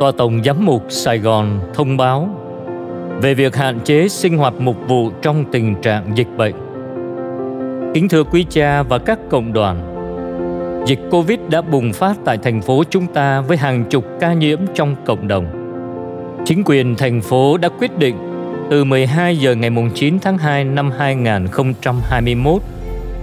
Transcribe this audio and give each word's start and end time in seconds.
Tòa 0.00 0.12
Tổng 0.12 0.44
Giám 0.44 0.66
mục 0.66 0.84
Sài 0.88 1.18
Gòn 1.18 1.60
thông 1.74 1.96
báo 1.96 2.28
về 3.22 3.34
việc 3.34 3.56
hạn 3.56 3.80
chế 3.84 4.08
sinh 4.08 4.38
hoạt 4.38 4.54
mục 4.58 4.76
vụ 4.88 5.10
trong 5.22 5.44
tình 5.52 5.74
trạng 5.82 6.12
dịch 6.14 6.28
bệnh. 6.36 6.54
Kính 7.94 8.08
thưa 8.08 8.24
quý 8.24 8.46
cha 8.50 8.82
và 8.82 8.98
các 8.98 9.18
cộng 9.30 9.52
đoàn, 9.52 9.76
dịch 10.86 10.98
Covid 11.10 11.38
đã 11.48 11.60
bùng 11.60 11.92
phát 11.92 12.16
tại 12.24 12.38
thành 12.38 12.62
phố 12.62 12.84
chúng 12.90 13.06
ta 13.06 13.40
với 13.40 13.56
hàng 13.56 13.84
chục 13.90 14.04
ca 14.20 14.32
nhiễm 14.32 14.58
trong 14.74 14.96
cộng 15.04 15.28
đồng. 15.28 15.46
Chính 16.44 16.62
quyền 16.66 16.96
thành 16.96 17.20
phố 17.20 17.56
đã 17.56 17.68
quyết 17.68 17.98
định 17.98 18.16
từ 18.70 18.84
12 18.84 19.36
giờ 19.36 19.54
ngày 19.54 19.70
9 19.94 20.18
tháng 20.22 20.38
2 20.38 20.64
năm 20.64 20.90
2021 20.98 22.62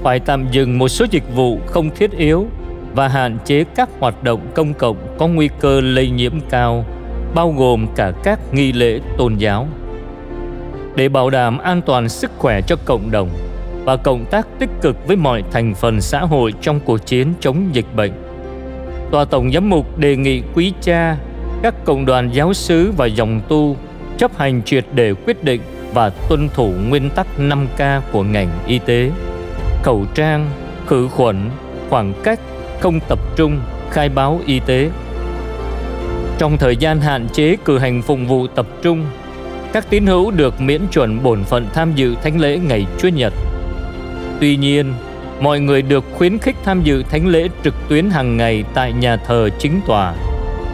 phải 0.03 0.19
tạm 0.19 0.45
dừng 0.51 0.77
một 0.77 0.87
số 0.87 1.05
dịch 1.11 1.35
vụ 1.35 1.59
không 1.65 1.89
thiết 1.95 2.11
yếu 2.11 2.47
và 2.95 3.07
hạn 3.07 3.37
chế 3.45 3.63
các 3.75 3.89
hoạt 3.99 4.23
động 4.23 4.41
công 4.55 4.73
cộng 4.73 5.15
có 5.17 5.27
nguy 5.27 5.49
cơ 5.59 5.81
lây 5.81 6.09
nhiễm 6.09 6.33
cao, 6.49 6.85
bao 7.35 7.53
gồm 7.57 7.87
cả 7.95 8.11
các 8.23 8.39
nghi 8.53 8.71
lễ 8.71 8.99
tôn 9.17 9.35
giáo. 9.35 9.67
Để 10.95 11.09
bảo 11.09 11.29
đảm 11.29 11.57
an 11.57 11.81
toàn 11.81 12.09
sức 12.09 12.31
khỏe 12.37 12.61
cho 12.61 12.75
cộng 12.85 13.11
đồng 13.11 13.29
và 13.85 13.97
cộng 13.97 14.25
tác 14.25 14.47
tích 14.59 14.69
cực 14.81 15.07
với 15.07 15.15
mọi 15.15 15.43
thành 15.51 15.73
phần 15.75 16.01
xã 16.01 16.19
hội 16.19 16.53
trong 16.61 16.79
cuộc 16.79 16.97
chiến 16.97 17.33
chống 17.39 17.69
dịch 17.73 17.95
bệnh, 17.95 18.11
Tòa 19.11 19.25
Tổng 19.25 19.51
Giám 19.51 19.69
mục 19.69 19.97
đề 19.97 20.15
nghị 20.15 20.41
quý 20.53 20.73
cha, 20.81 21.17
các 21.61 21.85
cộng 21.85 22.05
đoàn 22.05 22.29
giáo 22.33 22.53
sứ 22.53 22.91
và 22.97 23.05
dòng 23.05 23.41
tu 23.47 23.77
chấp 24.17 24.37
hành 24.37 24.61
triệt 24.63 24.85
để 24.93 25.13
quyết 25.13 25.43
định 25.43 25.61
và 25.93 26.09
tuân 26.09 26.49
thủ 26.53 26.73
nguyên 26.89 27.09
tắc 27.09 27.27
5K 27.39 28.01
của 28.11 28.23
ngành 28.23 28.49
y 28.67 28.79
tế, 28.79 29.11
khẩu 29.83 30.05
trang, 30.15 30.49
khử 30.87 31.07
khuẩn, 31.07 31.49
khoảng 31.89 32.13
cách, 32.23 32.39
không 32.79 32.99
tập 33.07 33.19
trung, 33.35 33.59
khai 33.91 34.09
báo 34.09 34.39
y 34.45 34.59
tế. 34.59 34.89
Trong 36.37 36.57
thời 36.57 36.77
gian 36.77 37.01
hạn 37.01 37.27
chế 37.33 37.55
cử 37.65 37.77
hành 37.77 38.01
phụng 38.01 38.27
vụ 38.27 38.47
tập 38.47 38.67
trung, 38.81 39.05
các 39.73 39.89
tín 39.89 40.05
hữu 40.05 40.31
được 40.31 40.61
miễn 40.61 40.81
chuẩn 40.91 41.23
bổn 41.23 41.43
phận 41.43 41.67
tham 41.73 41.91
dự 41.95 42.15
thánh 42.23 42.39
lễ 42.39 42.59
ngày 42.67 42.85
Chúa 42.97 43.09
Nhật. 43.09 43.33
Tuy 44.39 44.57
nhiên, 44.57 44.93
mọi 45.41 45.59
người 45.59 45.81
được 45.81 46.03
khuyến 46.13 46.37
khích 46.37 46.55
tham 46.63 46.81
dự 46.83 47.03
thánh 47.03 47.27
lễ 47.27 47.47
trực 47.63 47.73
tuyến 47.89 48.09
hàng 48.09 48.37
ngày 48.37 48.63
tại 48.73 48.93
nhà 48.93 49.17
thờ 49.17 49.49
chính 49.59 49.81
tòa 49.87 50.15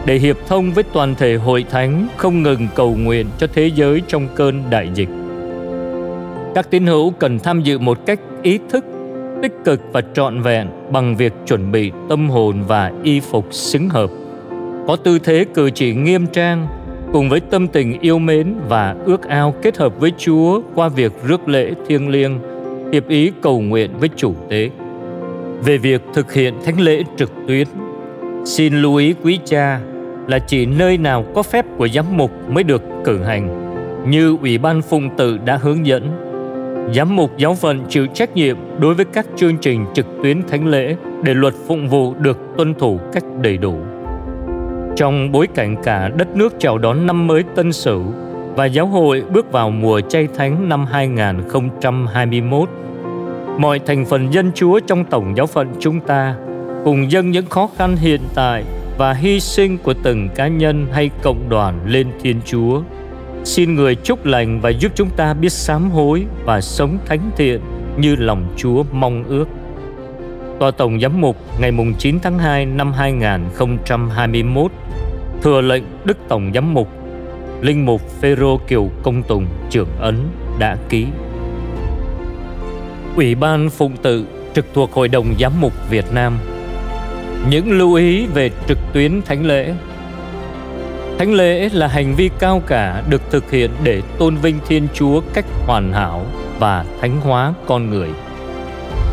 để 0.06 0.18
hiệp 0.18 0.36
thông 0.48 0.72
với 0.72 0.84
toàn 0.92 1.14
thể 1.14 1.34
hội 1.34 1.64
thánh 1.70 2.08
không 2.16 2.42
ngừng 2.42 2.68
cầu 2.74 2.96
nguyện 2.96 3.26
cho 3.38 3.46
thế 3.54 3.70
giới 3.74 4.02
trong 4.08 4.28
cơn 4.34 4.62
đại 4.70 4.88
dịch. 4.94 5.08
Các 6.54 6.70
tín 6.70 6.86
hữu 6.86 7.10
cần 7.10 7.38
tham 7.38 7.62
dự 7.62 7.78
một 7.78 7.98
cách 8.06 8.18
ý 8.42 8.58
thức 8.70 8.84
tích 9.44 9.64
cực 9.64 9.80
và 9.92 10.02
trọn 10.14 10.42
vẹn 10.42 10.68
bằng 10.92 11.16
việc 11.16 11.32
chuẩn 11.46 11.72
bị 11.72 11.92
tâm 12.08 12.30
hồn 12.30 12.62
và 12.68 12.92
y 13.02 13.20
phục 13.20 13.46
xứng 13.50 13.88
hợp 13.88 14.10
có 14.86 14.96
tư 14.96 15.18
thế 15.18 15.44
cử 15.54 15.70
chỉ 15.70 15.94
nghiêm 15.94 16.26
trang 16.26 16.66
cùng 17.12 17.28
với 17.28 17.40
tâm 17.40 17.68
tình 17.68 18.00
yêu 18.00 18.18
mến 18.18 18.54
và 18.68 18.96
ước 19.04 19.28
ao 19.28 19.54
kết 19.62 19.76
hợp 19.76 20.00
với 20.00 20.12
Chúa 20.18 20.60
qua 20.74 20.88
việc 20.88 21.12
rước 21.26 21.48
lễ 21.48 21.72
thiêng 21.86 22.08
liêng, 22.08 22.38
hiệp 22.92 23.08
ý 23.08 23.32
cầu 23.42 23.60
nguyện 23.60 23.90
với 23.98 24.08
chủ 24.16 24.34
tế. 24.50 24.70
Về 25.64 25.78
việc 25.78 26.02
thực 26.14 26.32
hiện 26.32 26.54
thánh 26.64 26.80
lễ 26.80 27.02
trực 27.16 27.32
tuyến, 27.48 27.66
xin 28.44 28.82
lưu 28.82 28.96
ý 28.96 29.14
quý 29.22 29.38
cha 29.44 29.80
là 30.26 30.38
chỉ 30.38 30.66
nơi 30.66 30.98
nào 30.98 31.24
có 31.34 31.42
phép 31.42 31.64
của 31.76 31.88
giám 31.88 32.16
mục 32.16 32.30
mới 32.48 32.64
được 32.64 32.82
cử 33.04 33.22
hành, 33.22 33.74
như 34.10 34.36
Ủy 34.40 34.58
ban 34.58 34.82
phụng 34.82 35.16
tự 35.16 35.38
đã 35.44 35.56
hướng 35.56 35.86
dẫn 35.86 36.23
Giám 36.92 37.16
mục 37.16 37.30
giáo 37.36 37.54
phận 37.54 37.84
chịu 37.88 38.06
trách 38.06 38.34
nhiệm 38.34 38.56
đối 38.78 38.94
với 38.94 39.04
các 39.04 39.26
chương 39.36 39.56
trình 39.56 39.86
trực 39.94 40.06
tuyến 40.22 40.42
thánh 40.48 40.68
lễ 40.68 40.96
để 41.22 41.34
luật 41.34 41.54
phụng 41.66 41.88
vụ 41.88 42.14
được 42.14 42.38
tuân 42.56 42.74
thủ 42.74 43.00
cách 43.12 43.24
đầy 43.42 43.56
đủ. 43.56 43.74
Trong 44.96 45.32
bối 45.32 45.46
cảnh 45.54 45.76
cả 45.82 46.10
đất 46.16 46.36
nước 46.36 46.54
chào 46.58 46.78
đón 46.78 47.06
năm 47.06 47.26
mới 47.26 47.42
Tân 47.54 47.72
Sửu 47.72 48.02
và 48.56 48.64
giáo 48.64 48.86
hội 48.86 49.22
bước 49.32 49.52
vào 49.52 49.70
mùa 49.70 50.00
chay 50.00 50.28
thánh 50.36 50.68
năm 50.68 50.86
2021, 50.86 52.68
mọi 53.58 53.78
thành 53.78 54.04
phần 54.04 54.32
dân 54.32 54.52
Chúa 54.54 54.80
trong 54.80 55.04
tổng 55.04 55.36
giáo 55.36 55.46
phận 55.46 55.68
chúng 55.80 56.00
ta 56.00 56.34
cùng 56.84 57.10
dâng 57.10 57.30
những 57.30 57.46
khó 57.46 57.68
khăn 57.76 57.96
hiện 57.96 58.20
tại 58.34 58.64
và 58.98 59.12
hy 59.12 59.40
sinh 59.40 59.78
của 59.78 59.94
từng 60.02 60.28
cá 60.34 60.48
nhân 60.48 60.86
hay 60.92 61.10
cộng 61.22 61.48
đoàn 61.48 61.80
lên 61.86 62.06
Thiên 62.22 62.40
Chúa– 62.44 62.82
Xin 63.44 63.74
người 63.74 63.94
chúc 63.94 64.26
lành 64.26 64.60
và 64.60 64.70
giúp 64.70 64.92
chúng 64.94 65.10
ta 65.10 65.34
biết 65.34 65.52
sám 65.52 65.90
hối 65.90 66.24
và 66.44 66.60
sống 66.60 66.98
thánh 67.06 67.30
thiện 67.36 67.60
như 67.98 68.16
lòng 68.16 68.54
Chúa 68.56 68.84
mong 68.92 69.24
ước. 69.24 69.48
Tòa 70.58 70.70
Tổng 70.70 71.00
Giám 71.00 71.20
mục, 71.20 71.36
ngày 71.60 71.72
9 71.98 72.18
tháng 72.22 72.38
2 72.38 72.66
năm 72.66 72.92
2021 72.92 74.72
thừa 75.42 75.60
lệnh 75.60 75.82
Đức 76.04 76.18
Tổng 76.28 76.50
Giám 76.54 76.74
mục, 76.74 76.88
Linh 77.60 77.86
mục 77.86 78.20
Phêrô 78.20 78.58
Kiều 78.68 78.90
Công 79.02 79.22
Tùng, 79.22 79.46
trưởng 79.70 79.88
ấn, 80.00 80.16
đã 80.58 80.76
ký. 80.88 81.06
Ủy 83.16 83.34
ban 83.34 83.70
Phụng 83.70 83.96
tự 83.96 84.26
trực 84.54 84.66
thuộc 84.74 84.92
Hội 84.92 85.08
đồng 85.08 85.34
Giám 85.40 85.60
mục 85.60 85.72
Việt 85.90 86.04
Nam, 86.12 86.38
những 87.50 87.78
lưu 87.78 87.94
ý 87.94 88.26
về 88.26 88.50
trực 88.68 88.78
tuyến 88.92 89.22
thánh 89.22 89.46
lễ 89.46 89.74
Thánh 91.18 91.34
lễ 91.34 91.68
là 91.72 91.88
hành 91.88 92.14
vi 92.14 92.30
cao 92.38 92.62
cả 92.66 93.02
được 93.08 93.22
thực 93.30 93.50
hiện 93.50 93.70
để 93.82 94.02
tôn 94.18 94.36
vinh 94.36 94.58
Thiên 94.68 94.88
Chúa 94.94 95.20
cách 95.34 95.44
hoàn 95.66 95.92
hảo 95.92 96.26
và 96.58 96.84
thánh 97.00 97.20
hóa 97.20 97.54
con 97.66 97.90
người. 97.90 98.08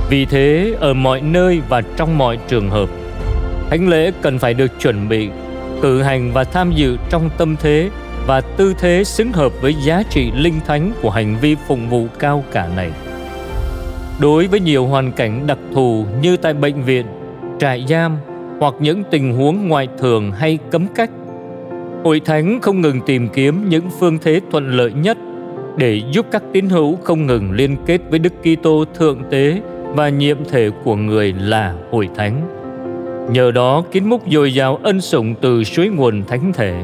Vì 0.10 0.26
thế, 0.26 0.74
ở 0.80 0.94
mọi 0.94 1.22
nơi 1.22 1.62
và 1.70 1.82
trong 1.98 2.18
mọi 2.18 2.38
trường 2.48 2.70
hợp, 2.70 2.90
thánh 3.70 3.90
lễ 3.90 4.12
cần 4.22 4.40
phải 4.40 4.54
được 4.54 4.72
chuẩn 4.82 5.10
bị, 5.10 5.30
cử 5.82 6.02
hành 6.02 6.32
và 6.34 6.44
tham 6.44 6.72
dự 6.76 6.98
trong 7.10 7.30
tâm 7.38 7.56
thế 7.60 7.90
và 8.28 8.42
tư 8.42 8.74
thế 8.80 9.04
xứng 9.04 9.32
hợp 9.32 9.52
với 9.62 9.76
giá 9.84 10.04
trị 10.10 10.32
linh 10.32 10.60
thánh 10.68 10.92
của 11.02 11.10
hành 11.10 11.38
vi 11.42 11.56
phụng 11.68 11.90
vụ 11.90 12.08
cao 12.20 12.44
cả 12.52 12.68
này. 12.76 12.92
Đối 14.20 14.48
với 14.48 14.60
nhiều 14.60 14.86
hoàn 14.86 15.12
cảnh 15.12 15.48
đặc 15.48 15.58
thù 15.74 16.06
như 16.22 16.38
tại 16.38 16.54
bệnh 16.54 16.84
viện, 16.84 17.06
trại 17.60 17.86
giam 17.90 18.18
hoặc 18.60 18.74
những 18.80 19.04
tình 19.12 19.34
huống 19.34 19.68
ngoại 19.68 19.88
thường 20.00 20.32
hay 20.32 20.60
cấm 20.72 20.88
cách 20.96 21.10
Hội 22.04 22.20
Thánh 22.20 22.60
không 22.62 22.82
ngừng 22.82 23.00
tìm 23.06 23.28
kiếm 23.28 23.70
những 23.70 23.90
phương 24.00 24.18
thế 24.22 24.42
thuận 24.52 24.78
lợi 24.78 24.94
nhất 24.94 25.18
để 25.78 26.02
giúp 26.12 26.26
các 26.32 26.44
tín 26.54 26.70
hữu 26.70 26.96
không 26.96 27.26
ngừng 27.26 27.52
liên 27.52 27.76
kết 27.86 28.00
với 28.10 28.20
Đức 28.20 28.34
Kitô 28.44 28.86
thượng 28.96 29.20
tế 29.30 29.62
và 29.96 30.10
nhiệm 30.10 30.38
thể 30.50 30.70
của 30.84 30.96
người 30.96 31.34
là 31.34 31.76
Hội 31.92 32.10
Thánh. 32.16 32.42
Nhờ 33.32 33.52
đó 33.52 33.84
kiến 33.92 34.10
múc 34.10 34.22
dồi 34.32 34.54
dào 34.54 34.80
ân 34.84 35.02
sủng 35.02 35.36
từ 35.42 35.64
suối 35.64 35.88
nguồn 35.88 36.24
thánh 36.24 36.54
thể. 36.54 36.84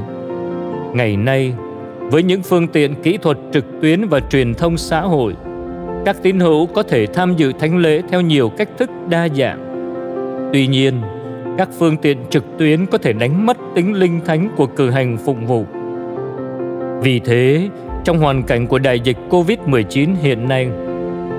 Ngày 0.93 1.17
nay, 1.17 1.53
với 1.99 2.23
những 2.23 2.41
phương 2.41 2.67
tiện 2.67 2.95
kỹ 3.03 3.17
thuật 3.17 3.37
trực 3.53 3.65
tuyến 3.81 4.07
và 4.07 4.19
truyền 4.19 4.53
thông 4.53 4.77
xã 4.77 5.01
hội, 5.01 5.33
các 6.05 6.17
tín 6.23 6.39
hữu 6.39 6.65
có 6.65 6.83
thể 6.83 7.05
tham 7.05 7.35
dự 7.37 7.51
thánh 7.59 7.77
lễ 7.77 8.01
theo 8.09 8.21
nhiều 8.21 8.49
cách 8.49 8.69
thức 8.77 8.89
đa 9.09 9.27
dạng. 9.37 9.63
Tuy 10.53 10.67
nhiên, 10.67 10.93
các 11.57 11.69
phương 11.79 11.97
tiện 11.97 12.17
trực 12.29 12.43
tuyến 12.57 12.85
có 12.85 12.97
thể 12.97 13.13
đánh 13.13 13.45
mất 13.45 13.57
tính 13.75 13.93
linh 13.93 14.21
thánh 14.25 14.49
của 14.57 14.67
cử 14.67 14.89
hành 14.89 15.17
phụng 15.25 15.45
vụ. 15.45 15.65
Vì 17.01 17.19
thế, 17.19 17.69
trong 18.03 18.19
hoàn 18.19 18.43
cảnh 18.43 18.67
của 18.67 18.79
đại 18.79 18.99
dịch 18.99 19.17
COVID-19 19.29 20.15
hiện 20.21 20.47
nay, 20.47 20.69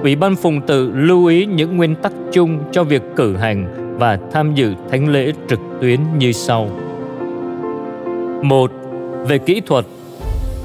Ủy 0.03 0.17
ban 0.17 0.37
Phụng 0.37 0.61
tự 0.61 0.93
lưu 0.95 1.27
ý 1.27 1.47
những 1.47 1.77
nguyên 1.77 1.95
tắc 1.95 2.13
chung 2.33 2.59
cho 2.73 2.85
việc 2.85 3.03
cử 3.17 3.37
hành 3.37 3.95
và 3.99 4.19
tham 4.33 4.55
dự 4.55 4.75
thánh 4.91 5.09
lễ 5.09 5.33
trực 5.49 5.61
tuyến 5.81 6.01
như 6.19 6.33
sau. 6.33 6.71
Một, 8.43 8.71
Về 9.29 9.39
kỹ 9.39 9.61
thuật, 9.67 9.85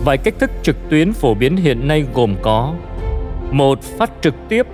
vài 0.06 0.18
cách 0.18 0.34
thức 0.40 0.52
trực 0.64 0.75
tuyến 0.90 1.14
phổ 1.14 1.34
biến 1.34 1.58
hiện 1.58 1.88
nay 1.88 2.06
gồm 2.14 2.35
có 2.41 2.74
một 3.52 3.81
Phát 3.81 4.12
trực 4.22 4.35
tiếp, 4.50 4.68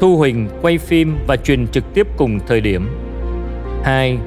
thu 0.00 0.20
hình, 0.20 0.48
quay 0.62 0.78
phim 0.78 1.16
và 1.26 1.36
truyền 1.36 1.66
trực 1.66 1.94
tiếp 1.94 2.06
cùng 2.16 2.38
thời 2.46 2.60
điểm 2.60 2.88
2. 3.84 4.18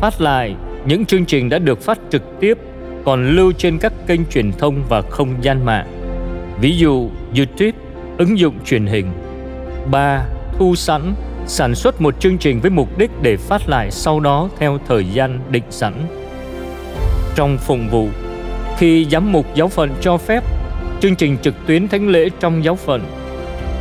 Phát 0.00 0.20
lại 0.20 0.54
những 0.86 1.06
chương 1.06 1.24
trình 1.24 1.48
đã 1.48 1.58
được 1.58 1.82
phát 1.82 1.98
trực 2.10 2.22
tiếp 2.40 2.58
còn 3.04 3.36
lưu 3.36 3.52
trên 3.52 3.78
các 3.78 3.92
kênh 4.06 4.20
truyền 4.26 4.52
thông 4.52 4.82
và 4.88 5.02
không 5.02 5.34
gian 5.40 5.64
mạng. 5.64 5.86
Ví 6.60 6.76
dụ 6.76 7.10
YouTube, 7.36 7.72
ứng 8.18 8.38
dụng 8.38 8.54
truyền 8.64 8.86
hình. 8.86 9.06
3. 9.90 10.26
Thu 10.58 10.74
sẵn, 10.74 11.14
sản 11.46 11.74
xuất 11.74 12.00
một 12.00 12.20
chương 12.20 12.38
trình 12.38 12.60
với 12.60 12.70
mục 12.70 12.98
đích 12.98 13.10
để 13.22 13.36
phát 13.36 13.68
lại 13.68 13.90
sau 13.90 14.20
đó 14.20 14.48
theo 14.58 14.78
thời 14.88 15.04
gian 15.04 15.40
định 15.50 15.64
sẵn. 15.70 15.94
Trong 17.34 17.58
phụng 17.58 17.88
vụ, 17.88 18.08
khi 18.78 19.06
giám 19.10 19.32
mục 19.32 19.46
giáo 19.54 19.68
phận 19.68 19.90
cho 20.00 20.16
phép, 20.16 20.44
chương 21.00 21.16
trình 21.16 21.36
trực 21.42 21.54
tuyến 21.66 21.88
thánh 21.88 22.08
lễ 22.08 22.28
trong 22.40 22.64
giáo 22.64 22.76
phận 22.76 23.02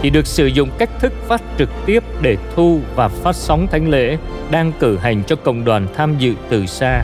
thì 0.01 0.10
được 0.10 0.28
sử 0.28 0.46
dụng 0.46 0.69
cách 0.78 0.90
thức 1.00 1.13
phát 1.28 1.42
trực 1.57 1.69
tiếp 1.86 2.04
để 2.22 2.38
thu 2.56 2.80
và 2.96 3.07
phát 3.07 3.36
sóng 3.36 3.68
thánh 3.68 3.90
lễ 3.90 4.18
đang 4.51 4.72
cử 4.80 4.98
hành 4.98 5.24
cho 5.24 5.36
cộng 5.36 5.66
đoàn 5.66 5.88
tham 5.96 6.16
dự 6.19 6.34
từ 6.50 6.66
xa. 6.66 7.04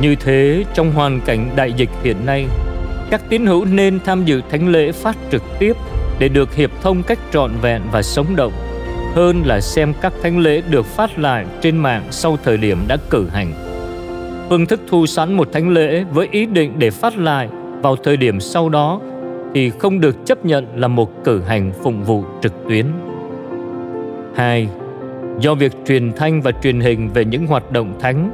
Như 0.00 0.14
thế, 0.14 0.64
trong 0.74 0.92
hoàn 0.92 1.20
cảnh 1.20 1.50
đại 1.56 1.72
dịch 1.72 1.90
hiện 2.02 2.26
nay, 2.26 2.46
các 3.10 3.22
tín 3.28 3.46
hữu 3.46 3.64
nên 3.64 4.00
tham 4.04 4.24
dự 4.24 4.40
thánh 4.50 4.68
lễ 4.68 4.92
phát 4.92 5.16
trực 5.32 5.42
tiếp 5.58 5.76
để 6.18 6.28
được 6.28 6.54
hiệp 6.54 6.70
thông 6.82 7.02
cách 7.02 7.18
trọn 7.32 7.50
vẹn 7.62 7.82
và 7.92 8.02
sống 8.02 8.36
động 8.36 8.52
hơn 9.14 9.42
là 9.46 9.60
xem 9.60 9.92
các 10.00 10.12
thánh 10.22 10.38
lễ 10.38 10.62
được 10.70 10.86
phát 10.86 11.18
lại 11.18 11.46
trên 11.60 11.76
mạng 11.76 12.02
sau 12.10 12.38
thời 12.44 12.56
điểm 12.56 12.78
đã 12.88 12.96
cử 13.10 13.28
hành. 13.28 13.52
phương 14.48 14.66
thức 14.66 14.80
thu 14.88 15.06
sẵn 15.06 15.32
một 15.34 15.52
thánh 15.52 15.68
lễ 15.68 16.04
với 16.12 16.28
ý 16.30 16.46
định 16.46 16.78
để 16.78 16.90
phát 16.90 17.18
lại 17.18 17.48
vào 17.82 17.96
thời 17.96 18.16
điểm 18.16 18.40
sau 18.40 18.68
đó 18.68 19.00
thì 19.54 19.70
không 19.70 20.00
được 20.00 20.26
chấp 20.26 20.44
nhận 20.44 20.66
là 20.76 20.88
một 20.88 21.24
cử 21.24 21.40
hành 21.40 21.72
phụng 21.82 22.02
vụ 22.02 22.24
trực 22.42 22.52
tuyến. 22.68 22.86
2. 24.34 24.68
Do 25.40 25.54
việc 25.54 25.72
truyền 25.86 26.12
thanh 26.12 26.42
và 26.42 26.52
truyền 26.62 26.80
hình 26.80 27.08
về 27.14 27.24
những 27.24 27.46
hoạt 27.46 27.72
động 27.72 27.94
thánh, 28.00 28.30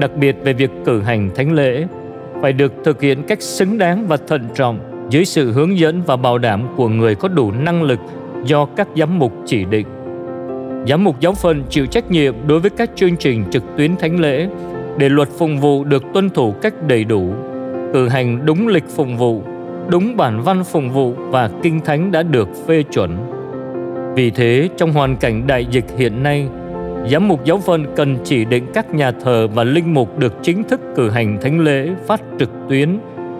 đặc 0.00 0.10
biệt 0.16 0.36
về 0.44 0.52
việc 0.52 0.70
cử 0.84 1.02
hành 1.02 1.30
thánh 1.34 1.52
lễ, 1.52 1.86
phải 2.42 2.52
được 2.52 2.72
thực 2.84 3.00
hiện 3.00 3.22
cách 3.22 3.42
xứng 3.42 3.78
đáng 3.78 4.06
và 4.06 4.16
thận 4.16 4.48
trọng 4.54 5.06
dưới 5.10 5.24
sự 5.24 5.52
hướng 5.52 5.78
dẫn 5.78 6.02
và 6.02 6.16
bảo 6.16 6.38
đảm 6.38 6.68
của 6.76 6.88
người 6.88 7.14
có 7.14 7.28
đủ 7.28 7.50
năng 7.50 7.82
lực 7.82 7.98
do 8.44 8.66
các 8.76 8.88
giám 8.96 9.18
mục 9.18 9.32
chỉ 9.46 9.64
định. 9.64 9.86
Giám 10.88 11.04
mục 11.04 11.20
giáo 11.20 11.34
phận 11.34 11.62
chịu 11.70 11.86
trách 11.86 12.10
nhiệm 12.10 12.34
đối 12.46 12.60
với 12.60 12.70
các 12.70 12.90
chương 12.94 13.16
trình 13.16 13.44
trực 13.50 13.62
tuyến 13.76 13.96
thánh 13.96 14.20
lễ 14.20 14.48
để 14.98 15.08
luật 15.08 15.28
phụng 15.38 15.58
vụ 15.58 15.84
được 15.84 16.04
tuân 16.14 16.30
thủ 16.30 16.54
cách 16.62 16.74
đầy 16.88 17.04
đủ, 17.04 17.34
cử 17.92 18.08
hành 18.08 18.46
đúng 18.46 18.68
lịch 18.68 18.88
phụng 18.88 19.16
vụ, 19.16 19.42
đúng 19.88 20.16
bản 20.16 20.42
văn 20.42 20.64
phụng 20.64 20.90
vụ 20.90 21.14
và 21.16 21.50
kinh 21.62 21.80
thánh 21.80 22.12
đã 22.12 22.22
được 22.22 22.48
phê 22.66 22.82
chuẩn. 22.82 23.16
Vì 24.14 24.30
thế, 24.30 24.68
trong 24.76 24.92
hoàn 24.92 25.16
cảnh 25.16 25.46
đại 25.46 25.66
dịch 25.70 25.84
hiện 25.96 26.22
nay, 26.22 26.48
giám 27.10 27.28
mục 27.28 27.44
giáo 27.44 27.58
phận 27.58 27.86
cần 27.96 28.18
chỉ 28.24 28.44
định 28.44 28.66
các 28.74 28.94
nhà 28.94 29.10
thờ 29.10 29.48
và 29.54 29.64
linh 29.64 29.94
mục 29.94 30.18
được 30.18 30.34
chính 30.42 30.62
thức 30.62 30.80
cử 30.96 31.10
hành 31.10 31.38
thánh 31.40 31.60
lễ 31.60 31.88
phát 32.06 32.20
trực 32.38 32.50
tuyến 32.68 32.98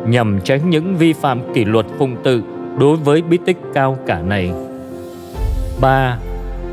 nhằm 0.08 0.40
tránh 0.44 0.70
những 0.70 0.96
vi 0.96 1.12
phạm 1.12 1.54
kỷ 1.54 1.64
luật 1.64 1.86
phụng 1.98 2.16
tự 2.24 2.42
đối 2.78 2.96
với 2.96 3.22
bí 3.22 3.38
tích 3.46 3.56
cao 3.74 3.98
cả 4.06 4.20
này. 4.22 4.50
3. 5.80 6.18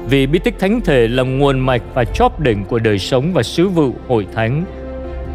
Vì 0.09 0.27
bí 0.27 0.39
tích 0.39 0.59
thánh 0.59 0.81
thể 0.81 1.07
là 1.07 1.23
nguồn 1.23 1.59
mạch 1.59 1.81
và 1.93 2.05
chóp 2.05 2.39
đỉnh 2.39 2.65
của 2.65 2.79
đời 2.79 2.99
sống 2.99 3.33
và 3.33 3.43
sứ 3.43 3.67
vụ 3.67 3.91
hội 4.07 4.27
thánh, 4.35 4.65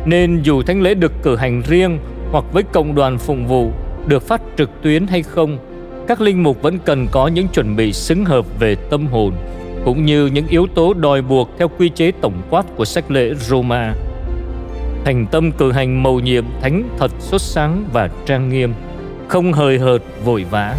nên 0.06 0.40
dù 0.43 0.62
thánh 0.62 0.82
lễ 0.82 0.94
được 0.94 1.12
cử 1.23 1.37
hành 1.37 1.62
riêng 1.69 1.99
hoặc 2.32 2.44
với 2.52 2.62
cộng 2.62 2.94
đoàn 2.94 3.19
phụng 3.19 3.46
vụ 3.46 3.73
được 4.09 4.23
phát 4.23 4.41
trực 4.57 4.71
tuyến 4.83 5.07
hay 5.07 5.23
không, 5.23 5.59
các 6.07 6.21
linh 6.21 6.43
mục 6.43 6.63
vẫn 6.63 6.79
cần 6.79 7.07
có 7.13 7.27
những 7.27 7.49
chuẩn 7.49 7.77
bị 7.77 7.93
xứng 7.93 8.25
hợp 8.25 8.47
về 8.59 8.75
tâm 8.75 9.07
hồn, 9.07 9.33
cũng 9.85 10.05
như 10.05 10.27
những 10.27 10.47
yếu 10.47 10.67
tố 10.75 10.95
đòi 10.95 11.23
buộc 11.23 11.51
theo 11.59 11.69
quy 11.69 11.89
chế 11.89 12.13
tổng 12.21 12.43
quát 12.51 12.67
của 12.77 12.85
sách 12.85 13.11
lễ 13.11 13.35
Roma. 13.35 13.95
Thành 15.05 15.27
tâm 15.31 15.53
cử 15.53 15.73
hành 15.73 16.03
mầu 16.03 16.21
nhiệm 16.21 16.45
thánh 16.61 16.89
thật 16.99 17.11
xuất 17.19 17.41
sáng 17.41 17.85
và 17.93 18.09
trang 18.27 18.49
nghiêm, 18.49 18.75
không 19.29 19.53
hời 19.53 19.79
hợt 19.79 20.03
vội 20.25 20.45
vã. 20.51 20.77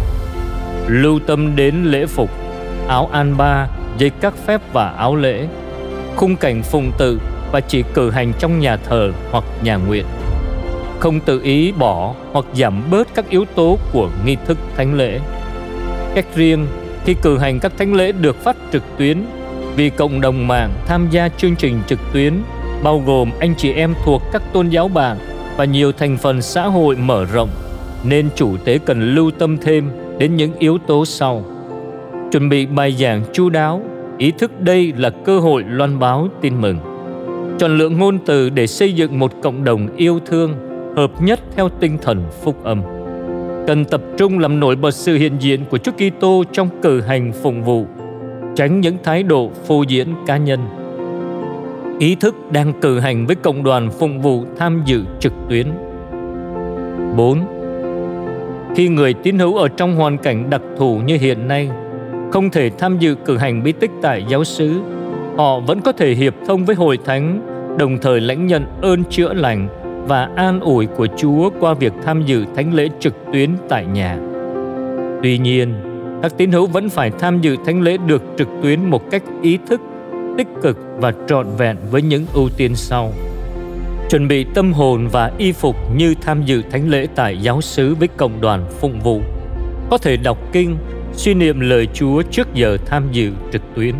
Lưu 0.88 1.20
tâm 1.26 1.56
đến 1.56 1.84
lễ 1.84 2.06
phục, 2.06 2.30
áo 2.88 3.08
an 3.12 3.36
ba, 3.36 3.68
dây 3.98 4.10
các 4.10 4.34
phép 4.46 4.60
và 4.72 4.90
áo 4.90 5.16
lễ, 5.16 5.48
khung 6.16 6.36
cảnh 6.36 6.62
phụng 6.62 6.92
tự 6.98 7.20
và 7.52 7.60
chỉ 7.60 7.84
cử 7.94 8.10
hành 8.10 8.32
trong 8.38 8.60
nhà 8.60 8.76
thờ 8.76 9.12
hoặc 9.30 9.44
nhà 9.64 9.76
nguyện. 9.76 10.04
Không 11.00 11.20
tự 11.20 11.40
ý 11.42 11.72
bỏ 11.72 12.14
hoặc 12.32 12.44
giảm 12.54 12.82
bớt 12.90 13.14
các 13.14 13.28
yếu 13.28 13.44
tố 13.54 13.78
của 13.92 14.10
nghi 14.26 14.36
thức 14.46 14.58
thánh 14.76 14.94
lễ. 14.94 15.20
Cách 16.14 16.26
riêng, 16.34 16.66
khi 17.04 17.14
cử 17.22 17.38
hành 17.38 17.58
các 17.60 17.72
thánh 17.78 17.94
lễ 17.94 18.12
được 18.12 18.36
phát 18.36 18.56
trực 18.72 18.82
tuyến, 18.98 19.18
vì 19.76 19.90
cộng 19.90 20.20
đồng 20.20 20.48
mạng 20.48 20.70
tham 20.86 21.08
gia 21.10 21.28
chương 21.28 21.56
trình 21.56 21.78
trực 21.86 21.98
tuyến, 22.12 22.34
bao 22.82 23.02
gồm 23.06 23.30
anh 23.40 23.54
chị 23.56 23.72
em 23.72 23.94
thuộc 24.04 24.22
các 24.32 24.42
tôn 24.52 24.68
giáo 24.68 24.88
bạn 24.88 25.16
và 25.56 25.64
nhiều 25.64 25.92
thành 25.92 26.16
phần 26.16 26.42
xã 26.42 26.66
hội 26.66 26.96
mở 26.96 27.24
rộng, 27.32 27.48
nên 28.04 28.28
chủ 28.34 28.56
tế 28.64 28.78
cần 28.78 29.14
lưu 29.14 29.30
tâm 29.30 29.58
thêm 29.58 29.90
đến 30.18 30.36
những 30.36 30.52
yếu 30.58 30.78
tố 30.78 31.04
sau. 31.04 31.44
Chuẩn 32.32 32.48
bị 32.48 32.66
bài 32.66 32.92
giảng 32.92 33.22
chu 33.32 33.48
đáo, 33.48 33.82
ý 34.18 34.30
thức 34.30 34.60
đây 34.60 34.92
là 34.96 35.10
cơ 35.24 35.40
hội 35.40 35.64
loan 35.68 35.98
báo 35.98 36.28
tin 36.40 36.60
mừng. 36.60 36.78
Chọn 37.58 37.78
lựa 37.78 37.88
ngôn 37.88 38.18
từ 38.26 38.50
để 38.50 38.66
xây 38.66 38.92
dựng 38.92 39.18
một 39.18 39.32
cộng 39.42 39.64
đồng 39.64 39.96
yêu 39.96 40.20
thương 40.26 40.69
hợp 40.96 41.22
nhất 41.22 41.40
theo 41.56 41.68
tinh 41.68 41.98
thần 42.02 42.24
phúc 42.42 42.64
âm. 42.64 42.82
Cần 43.66 43.84
tập 43.84 44.00
trung 44.16 44.38
làm 44.38 44.60
nổi 44.60 44.76
bật 44.76 44.90
sự 44.90 45.16
hiện 45.16 45.32
diện 45.38 45.64
của 45.70 45.78
Chúa 45.78 45.92
Kitô 45.92 46.44
trong 46.52 46.68
cử 46.82 47.00
hành 47.00 47.32
phụng 47.42 47.62
vụ 47.62 47.86
tránh 48.56 48.80
những 48.80 48.96
thái 49.02 49.22
độ 49.22 49.50
phô 49.66 49.82
diễn 49.82 50.14
cá 50.26 50.36
nhân. 50.36 50.60
Ý 51.98 52.14
thức 52.14 52.34
đang 52.52 52.72
cử 52.80 52.98
hành 52.98 53.26
với 53.26 53.36
cộng 53.36 53.62
đoàn 53.62 53.90
phụng 53.90 54.20
vụ 54.20 54.44
tham 54.56 54.82
dự 54.84 55.04
trực 55.20 55.32
tuyến. 55.48 55.66
4. 57.16 57.38
Khi 58.76 58.88
người 58.88 59.14
tín 59.14 59.38
hữu 59.38 59.56
ở 59.56 59.68
trong 59.68 59.96
hoàn 59.96 60.18
cảnh 60.18 60.50
đặc 60.50 60.62
thù 60.76 60.98
như 60.98 61.16
hiện 61.20 61.48
nay 61.48 61.70
không 62.32 62.50
thể 62.50 62.70
tham 62.78 62.98
dự 62.98 63.14
cử 63.14 63.36
hành 63.36 63.62
bí 63.62 63.72
tích 63.72 63.90
tại 64.02 64.24
giáo 64.28 64.44
xứ, 64.44 64.80
họ 65.36 65.60
vẫn 65.60 65.80
có 65.80 65.92
thể 65.92 66.14
hiệp 66.14 66.34
thông 66.46 66.64
với 66.64 66.76
hội 66.76 66.98
thánh, 67.04 67.40
đồng 67.78 67.98
thời 67.98 68.20
lãnh 68.20 68.46
nhận 68.46 68.66
ơn 68.82 69.04
chữa 69.04 69.32
lành 69.34 69.68
và 70.06 70.28
an 70.36 70.60
ủi 70.60 70.86
của 70.86 71.06
Chúa 71.16 71.50
qua 71.60 71.74
việc 71.74 71.92
tham 72.04 72.22
dự 72.26 72.44
thánh 72.56 72.74
lễ 72.74 72.88
trực 73.00 73.14
tuyến 73.32 73.50
tại 73.68 73.86
nhà. 73.86 74.18
Tuy 75.22 75.38
nhiên, 75.38 75.74
các 76.22 76.32
tín 76.36 76.52
hữu 76.52 76.66
vẫn 76.66 76.88
phải 76.88 77.10
tham 77.10 77.40
dự 77.40 77.56
thánh 77.66 77.82
lễ 77.82 77.96
được 78.06 78.22
trực 78.38 78.48
tuyến 78.62 78.84
một 78.84 79.10
cách 79.10 79.22
ý 79.42 79.58
thức, 79.68 79.80
tích 80.38 80.48
cực 80.62 80.78
và 80.98 81.12
trọn 81.28 81.46
vẹn 81.58 81.76
với 81.90 82.02
những 82.02 82.26
ưu 82.32 82.48
tiên 82.56 82.74
sau. 82.74 83.12
Chuẩn 84.10 84.28
bị 84.28 84.46
tâm 84.54 84.72
hồn 84.72 85.08
và 85.12 85.32
y 85.38 85.52
phục 85.52 85.76
như 85.96 86.14
tham 86.20 86.42
dự 86.42 86.62
thánh 86.70 86.88
lễ 86.88 87.06
tại 87.14 87.38
giáo 87.38 87.60
xứ 87.60 87.94
với 87.94 88.08
cộng 88.08 88.40
đoàn 88.40 88.64
phụng 88.80 89.00
vụ. 89.00 89.20
Có 89.90 89.98
thể 89.98 90.16
đọc 90.16 90.38
kinh, 90.52 90.76
suy 91.12 91.34
niệm 91.34 91.60
lời 91.60 91.88
Chúa 91.94 92.22
trước 92.22 92.54
giờ 92.54 92.76
tham 92.86 93.08
dự 93.12 93.30
trực 93.52 93.62
tuyến. 93.74 93.94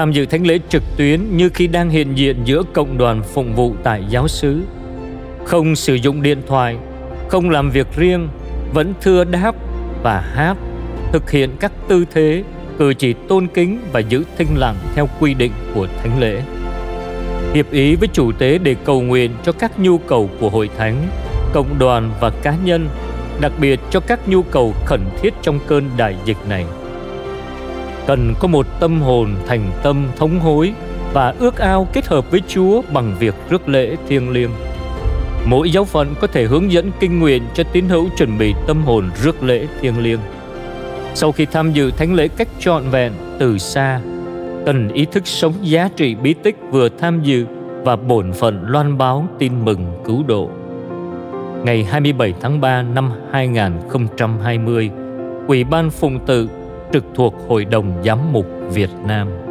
Tham 0.00 0.12
dự 0.12 0.26
thánh 0.26 0.46
lễ 0.46 0.58
trực 0.68 0.82
tuyến 0.96 1.36
như 1.36 1.48
khi 1.48 1.66
đang 1.66 1.90
hiện 1.90 2.14
diện 2.14 2.36
giữa 2.44 2.62
cộng 2.72 2.98
đoàn 2.98 3.22
phụng 3.22 3.54
vụ 3.54 3.74
tại 3.82 4.04
giáo 4.08 4.28
xứ. 4.28 4.62
Không 5.44 5.76
sử 5.76 5.94
dụng 5.94 6.22
điện 6.22 6.42
thoại, 6.46 6.76
không 7.28 7.50
làm 7.50 7.70
việc 7.70 7.86
riêng, 7.96 8.28
vẫn 8.74 8.94
thưa 9.00 9.24
đáp 9.24 9.54
và 10.02 10.20
hát, 10.20 10.56
thực 11.12 11.30
hiện 11.30 11.50
các 11.60 11.72
tư 11.88 12.04
thế, 12.14 12.44
cử 12.78 12.94
chỉ 12.94 13.14
tôn 13.28 13.46
kính 13.46 13.80
và 13.92 14.00
giữ 14.00 14.24
thinh 14.38 14.48
lặng 14.56 14.76
theo 14.94 15.08
quy 15.20 15.34
định 15.34 15.52
của 15.74 15.86
thánh 16.02 16.20
lễ. 16.20 16.42
Hiệp 17.54 17.70
ý 17.70 17.94
với 17.94 18.08
chủ 18.12 18.32
tế 18.32 18.58
để 18.58 18.76
cầu 18.84 19.00
nguyện 19.00 19.30
cho 19.44 19.52
các 19.52 19.78
nhu 19.78 19.98
cầu 19.98 20.30
của 20.40 20.50
hội 20.50 20.70
thánh, 20.78 21.08
cộng 21.52 21.78
đoàn 21.78 22.10
và 22.20 22.30
cá 22.30 22.54
nhân 22.64 22.88
đặc 23.40 23.52
biệt 23.60 23.80
cho 23.90 24.00
các 24.00 24.28
nhu 24.28 24.42
cầu 24.42 24.74
khẩn 24.84 25.00
thiết 25.22 25.34
trong 25.42 25.60
cơn 25.66 25.90
đại 25.96 26.16
dịch 26.24 26.48
này. 26.48 26.64
Cần 28.06 28.34
có 28.40 28.48
một 28.48 28.66
tâm 28.80 29.00
hồn 29.00 29.34
thành 29.46 29.70
tâm 29.82 30.06
thống 30.16 30.40
hối 30.40 30.72
và 31.12 31.34
ước 31.38 31.58
ao 31.58 31.88
kết 31.92 32.06
hợp 32.06 32.30
với 32.30 32.40
Chúa 32.48 32.82
bằng 32.92 33.16
việc 33.18 33.34
rước 33.50 33.68
lễ 33.68 33.96
thiêng 34.08 34.30
liêng. 34.30 34.50
Mỗi 35.46 35.70
giáo 35.70 35.84
phận 35.84 36.14
có 36.20 36.26
thể 36.26 36.44
hướng 36.44 36.72
dẫn 36.72 36.90
kinh 37.00 37.20
nguyện 37.20 37.42
cho 37.54 37.64
tín 37.72 37.88
hữu 37.88 38.08
chuẩn 38.16 38.38
bị 38.38 38.54
tâm 38.66 38.82
hồn 38.82 39.10
rước 39.22 39.42
lễ 39.42 39.66
thiêng 39.80 39.98
liêng. 40.02 40.20
Sau 41.14 41.32
khi 41.32 41.46
tham 41.46 41.72
dự 41.72 41.90
thánh 41.90 42.14
lễ 42.14 42.28
cách 42.28 42.48
trọn 42.58 42.82
vẹn 42.90 43.12
từ 43.38 43.58
xa, 43.58 44.00
cần 44.66 44.88
ý 44.88 45.04
thức 45.12 45.26
sống 45.26 45.54
giá 45.62 45.88
trị 45.96 46.14
bí 46.14 46.34
tích 46.34 46.56
vừa 46.70 46.88
tham 46.88 47.22
dự 47.22 47.46
và 47.84 47.96
bổn 47.96 48.32
phận 48.32 48.64
loan 48.66 48.98
báo 48.98 49.28
tin 49.38 49.64
mừng 49.64 50.02
cứu 50.04 50.22
độ 50.26 50.50
ngày 51.64 51.84
27 51.84 52.34
tháng 52.40 52.60
3 52.60 52.82
năm 52.82 53.12
2020, 53.32 54.90
Ủy 55.48 55.64
ban 55.64 55.90
Phụng 55.90 56.18
tự 56.26 56.48
trực 56.92 57.04
thuộc 57.14 57.34
Hội 57.48 57.64
đồng 57.64 58.02
Giám 58.04 58.32
mục 58.32 58.46
Việt 58.72 58.90
Nam. 59.06 59.49